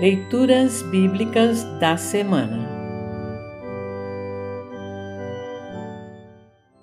Leituras 0.00 0.82
Bíblicas 0.82 1.62
da 1.78 1.96
Semana 1.96 2.68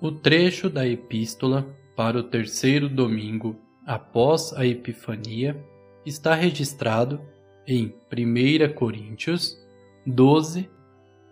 O 0.00 0.10
trecho 0.10 0.70
da 0.70 0.88
Epístola 0.88 1.66
para 1.94 2.18
o 2.18 2.22
terceiro 2.22 2.88
domingo 2.88 3.54
após 3.86 4.54
a 4.54 4.64
Epifania 4.64 5.62
está 6.06 6.34
registrado 6.34 7.20
em 7.68 7.94
1 8.10 8.72
Coríntios 8.72 9.62
12, 10.06 10.68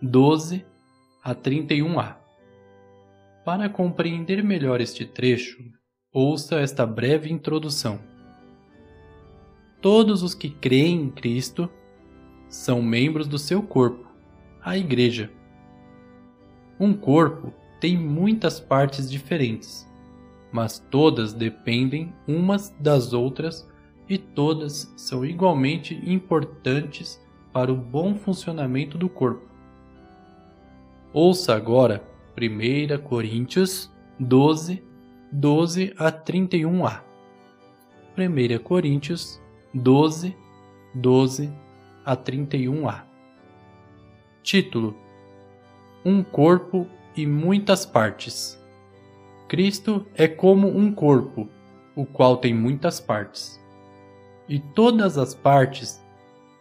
12 0.03 0.65
a 1.25 1.35
31a. 1.35 2.17
Para 3.43 3.71
compreender 3.71 4.45
melhor 4.45 4.83
este 4.83 5.07
trecho, 5.07 5.65
ouça 6.13 6.61
esta 6.61 6.85
breve 6.85 7.33
introdução. 7.33 7.99
Todos 9.81 10.23
os 10.23 10.35
que 10.35 10.51
creem 10.51 11.03
em 11.03 11.11
Cristo 11.11 11.69
são 12.51 12.83
membros 12.83 13.29
do 13.29 13.39
seu 13.39 13.63
corpo, 13.63 14.05
a 14.61 14.77
Igreja. 14.77 15.31
Um 16.79 16.93
corpo 16.93 17.55
tem 17.81 17.97
muitas 17.97 18.59
partes 18.59 19.09
diferentes, 19.09 19.89
mas 20.53 20.81
todas 20.91 21.33
dependem 21.33 22.13
umas 22.27 22.75
das 22.81 23.13
outras 23.13 23.67
e 24.09 24.19
todas 24.19 24.93
são 24.97 25.25
igualmente 25.25 25.95
importantes 26.05 27.23
para 27.53 27.73
o 27.73 27.77
bom 27.77 28.17
funcionamento 28.17 28.99
do 28.99 29.09
corpo. 29.09 29.49
Ouça 31.13 31.55
agora 31.55 32.03
1 32.37 33.03
Coríntios 33.03 33.91
12, 34.19 34.83
12 35.31 35.95
a 35.97 36.11
31a. 36.11 37.01
1 38.19 38.63
Coríntios 38.65 39.41
12, 39.73 40.37
12 40.95 41.70
a 42.05 42.17
31a. 42.17 43.03
Título: 44.43 44.97
Um 46.05 46.23
corpo 46.23 46.87
e 47.17 47.27
muitas 47.27 47.85
partes. 47.85 48.59
Cristo 49.49 50.07
é 50.15 50.29
como 50.29 50.69
um 50.69 50.93
corpo, 50.93 51.49
o 51.95 52.07
qual 52.07 52.37
tem 52.37 52.55
muitas 52.55 53.01
partes. 53.01 53.61
E 54.49 54.59
todas 54.59 55.19
as 55.19 55.35
partes, 55.35 56.03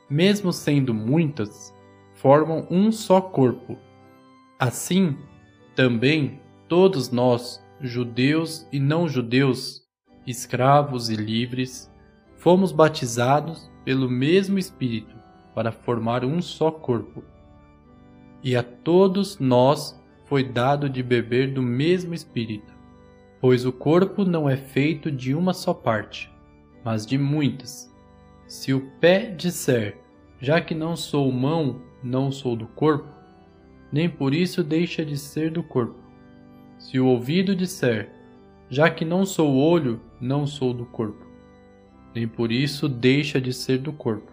mesmo 0.10 0.52
sendo 0.52 0.94
muitas, 0.94 1.74
formam 2.16 2.68
um 2.70 2.92
só 2.92 3.22
corpo. 3.22 3.78
Assim, 4.60 5.18
também 5.76 6.42
todos 6.68 7.12
nós, 7.12 7.64
judeus 7.80 8.68
e 8.72 8.80
não 8.80 9.08
judeus, 9.08 9.88
escravos 10.28 11.10
e 11.10 11.16
livres, 11.16 11.90
fomos 12.38 12.72
batizados 12.72 13.72
pelo 13.86 14.10
mesmo 14.10 14.60
Espírito 14.60 15.19
para 15.54 15.72
formar 15.72 16.24
um 16.24 16.42
só 16.42 16.72
corpo. 16.72 17.24
E 18.44 18.56
a 18.56 18.64
todos 18.64 19.40
nós 19.40 20.00
foi 20.26 20.44
dado 20.44 20.90
de 20.90 21.04
beber 21.04 21.54
do 21.54 21.62
mesmo 21.62 22.14
Espírito, 22.14 22.74
pois 23.42 23.66
o 23.66 23.72
corpo 23.72 24.24
não 24.24 24.50
é 24.50 24.56
feito 24.56 25.12
de 25.12 25.34
uma 25.34 25.54
só 25.54 25.74
parte, 25.74 26.32
mas 26.84 27.06
de 27.06 27.18
muitas. 27.18 27.94
Se 28.48 28.74
o 28.74 28.90
pé 29.00 29.26
disser, 29.32 29.98
já 30.40 30.62
que 30.62 30.74
não 30.74 30.96
sou 30.96 31.32
mão, 31.32 31.82
não 32.04 32.32
sou 32.32 32.56
do 32.56 32.68
corpo, 32.68 33.10
nem 33.92 34.10
por 34.10 34.34
isso 34.34 34.64
deixa 34.64 35.04
de 35.04 35.18
ser 35.18 35.52
do 35.52 35.64
corpo. 35.64 36.00
Se 36.78 37.00
o 37.00 37.08
ouvido 37.08 37.56
disser, 37.56 38.12
já 38.70 38.90
que 38.90 39.04
não 39.04 39.26
sou 39.26 39.56
olho, 39.56 40.00
não 40.22 40.48
sou 40.48 40.74
do 40.74 40.86
corpo 40.86 41.30
nem 42.14 42.28
por 42.28 42.52
isso 42.52 42.88
deixa 42.88 43.40
de 43.40 43.54
ser 43.54 43.78
do 43.80 43.94
corpo. 43.94 44.32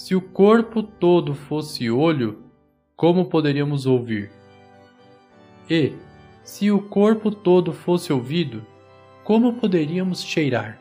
Se 0.00 0.14
o 0.14 0.20
corpo 0.22 0.82
todo 0.82 1.34
fosse 1.34 1.90
olho, 1.90 2.38
como 2.96 3.26
poderíamos 3.26 3.84
ouvir? 3.84 4.30
E, 5.68 5.92
se 6.42 6.70
o 6.70 6.80
corpo 6.80 7.30
todo 7.30 7.74
fosse 7.74 8.10
ouvido, 8.10 8.64
como 9.22 9.52
poderíamos 9.52 10.22
cheirar? 10.22 10.80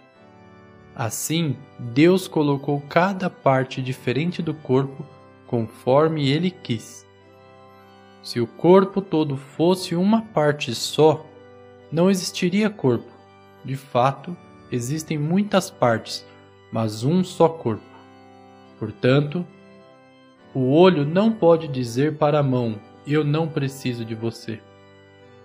Assim, 0.96 1.58
Deus 1.78 2.30
colocou 2.30 2.80
cada 2.88 3.30
parte 3.30 3.82
diferente 3.82 4.42
do 4.42 4.54
corpo 4.54 5.06
conforme 5.46 6.30
ele 6.30 6.50
quis. 6.50 7.06
Se 8.24 8.40
o 8.40 8.48
corpo 8.48 9.02
todo 9.02 9.36
fosse 9.36 9.98
uma 9.98 10.22
parte 10.22 10.74
só, 10.74 11.26
não 11.92 12.10
existiria 12.10 12.70
corpo. 12.70 13.12
De 13.66 13.76
fato, 13.76 14.36
existem 14.72 15.18
muitas 15.18 15.70
partes, 15.70 16.26
mas 16.72 17.04
um 17.04 17.22
só 17.22 17.50
corpo. 17.50 17.89
Portanto, 18.80 19.46
o 20.54 20.72
olho 20.72 21.06
não 21.06 21.32
pode 21.32 21.68
dizer 21.68 22.18
para 22.18 22.40
a 22.40 22.44
mão: 22.44 22.80
Eu 23.06 23.24
não 23.24 23.48
preciso 23.48 24.06
de 24.06 24.16
você. 24.16 24.60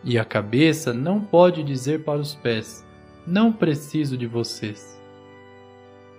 E 0.05 0.19
a 0.19 0.25
cabeça 0.25 0.95
não 0.95 1.21
pode 1.21 1.63
dizer 1.65 2.05
para 2.05 2.21
os 2.21 2.35
pés: 2.35 2.87
Não 3.27 3.53
preciso 3.53 4.17
de 4.17 4.27
vocês. 4.27 4.99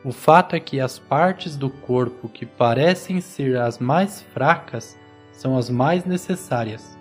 O 0.04 0.12
fato 0.12 0.56
é 0.56 0.60
que 0.60 0.80
as 0.80 1.00
partes 1.00 1.56
do 1.56 1.70
corpo 1.70 2.30
que 2.30 2.46
parecem 2.46 3.20
ser 3.22 3.58
as 3.58 3.80
mais 3.80 4.22
fracas 4.22 5.00
são 5.32 5.58
as 5.58 5.70
mais 5.70 6.06
necessárias. 6.06 6.96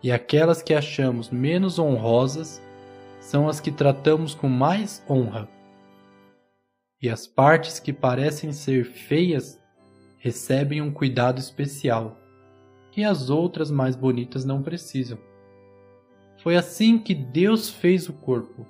E 0.00 0.12
aquelas 0.12 0.62
que 0.62 0.74
achamos 0.74 1.28
menos 1.28 1.76
honrosas 1.76 2.62
são 3.20 3.48
as 3.48 3.58
que 3.58 3.72
tratamos 3.72 4.32
com 4.32 4.48
mais 4.48 5.02
honra. 5.10 5.48
E 7.00 7.08
as 7.08 7.26
partes 7.26 7.78
que 7.78 7.92
parecem 7.92 8.52
ser 8.52 8.84
feias 8.84 9.60
recebem 10.18 10.82
um 10.82 10.90
cuidado 10.90 11.38
especial, 11.38 12.18
que 12.90 13.04
as 13.04 13.30
outras 13.30 13.70
mais 13.70 13.94
bonitas 13.94 14.44
não 14.44 14.62
precisam. 14.62 15.18
Foi 16.42 16.56
assim 16.56 16.98
que 16.98 17.14
Deus 17.14 17.70
fez 17.70 18.08
o 18.08 18.12
corpo, 18.12 18.66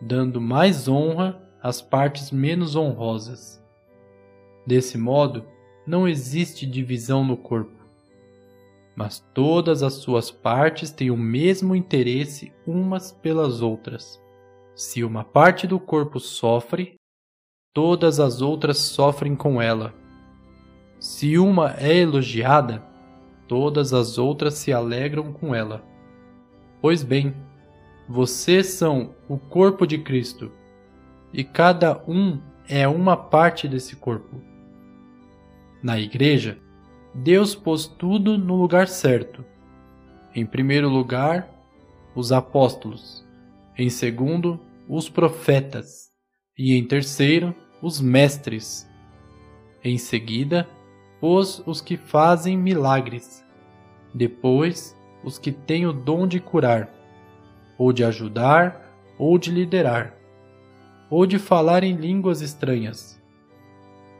dando 0.00 0.40
mais 0.40 0.88
honra 0.88 1.40
às 1.60 1.82
partes 1.82 2.30
menos 2.30 2.76
honrosas. 2.76 3.62
Desse 4.66 4.96
modo, 4.96 5.44
não 5.86 6.06
existe 6.06 6.66
divisão 6.66 7.24
no 7.24 7.36
corpo 7.36 7.78
mas 8.98 9.20
todas 9.32 9.84
as 9.84 9.92
suas 9.94 10.28
partes 10.28 10.90
têm 10.90 11.08
o 11.08 11.16
mesmo 11.16 11.76
interesse 11.76 12.52
umas 12.66 13.12
pelas 13.12 13.62
outras. 13.62 14.20
Se 14.74 15.04
uma 15.04 15.22
parte 15.22 15.68
do 15.68 15.78
corpo 15.78 16.18
sofre, 16.18 16.97
todas 17.72 18.18
as 18.20 18.40
outras 18.40 18.78
sofrem 18.78 19.36
com 19.36 19.60
ela. 19.60 19.94
Se 20.98 21.38
uma 21.38 21.74
é 21.78 21.96
elogiada, 21.96 22.82
todas 23.46 23.92
as 23.92 24.18
outras 24.18 24.54
se 24.54 24.72
alegram 24.72 25.32
com 25.32 25.54
ela. 25.54 25.84
Pois 26.80 27.02
bem, 27.02 27.34
vocês 28.08 28.68
são 28.68 29.14
o 29.28 29.38
corpo 29.38 29.86
de 29.86 29.98
Cristo, 29.98 30.50
e 31.32 31.44
cada 31.44 32.02
um 32.08 32.40
é 32.68 32.86
uma 32.88 33.16
parte 33.16 33.68
desse 33.68 33.96
corpo. 33.96 34.40
Na 35.82 35.98
igreja, 35.98 36.58
Deus 37.14 37.54
pôs 37.54 37.86
tudo 37.86 38.36
no 38.36 38.56
lugar 38.56 38.88
certo. 38.88 39.44
Em 40.34 40.44
primeiro 40.44 40.88
lugar, 40.88 41.48
os 42.14 42.32
apóstolos, 42.32 43.26
em 43.76 43.88
segundo, 43.88 44.60
os 44.88 45.08
profetas, 45.08 46.07
e 46.58 46.74
em 46.74 46.84
terceiro, 46.84 47.54
os 47.80 48.00
mestres. 48.00 48.88
Em 49.84 49.96
seguida, 49.96 50.68
pôs 51.20 51.62
os 51.64 51.80
que 51.80 51.96
fazem 51.96 52.56
milagres, 52.56 53.44
depois, 54.12 54.96
os 55.22 55.38
que 55.38 55.52
têm 55.52 55.86
o 55.86 55.92
dom 55.92 56.26
de 56.26 56.40
curar, 56.40 56.90
ou 57.78 57.92
de 57.92 58.02
ajudar, 58.04 58.92
ou 59.18 59.38
de 59.38 59.50
liderar, 59.50 60.14
ou 61.08 61.26
de 61.26 61.38
falar 61.38 61.84
em 61.84 61.94
línguas 61.94 62.40
estranhas 62.40 63.18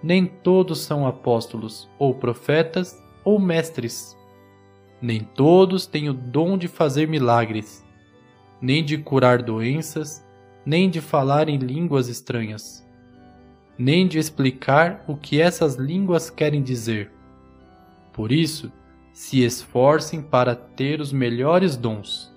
nem 0.03 0.27
todos 0.27 0.81
são 0.81 1.07
apóstolos, 1.07 1.89
ou 1.99 2.15
profetas, 2.15 2.97
ou 3.25 3.39
mestres. 3.39 4.17
Nem 5.01 5.21
todos 5.23 5.87
têm 5.87 6.09
o 6.09 6.15
dom 6.15 6.57
de 6.57 6.69
fazer 6.69 7.09
milagres, 7.09 7.85
nem 8.61 8.85
de 8.85 8.99
curar 8.99 9.43
doenças, 9.43 10.25
nem 10.69 10.91
de 10.91 11.01
falar 11.01 11.49
em 11.49 11.57
línguas 11.57 12.09
estranhas, 12.09 12.87
nem 13.79 14.07
de 14.07 14.19
explicar 14.19 15.03
o 15.09 15.17
que 15.17 15.41
essas 15.41 15.77
línguas 15.77 16.29
querem 16.29 16.63
dizer. 16.63 17.11
Por 18.13 18.31
isso, 18.31 18.71
se 19.11 19.43
esforcem 19.43 20.21
para 20.21 20.55
ter 20.55 21.01
os 21.01 21.11
melhores 21.11 21.75
dons. 21.75 22.31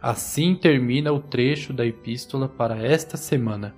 Assim 0.00 0.54
termina 0.54 1.12
o 1.12 1.20
trecho 1.20 1.74
da 1.74 1.84
epístola 1.84 2.48
para 2.48 2.82
esta 2.82 3.18
semana. 3.18 3.74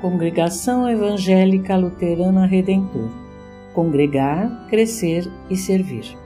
Congregação 0.00 0.88
Evangélica 0.88 1.76
Luterana 1.76 2.46
Redentor 2.46 3.10
Congregar, 3.74 4.66
Crescer 4.70 5.30
e 5.50 5.56
Servir. 5.56 6.21